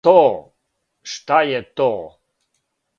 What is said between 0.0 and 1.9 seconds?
То, шта је то?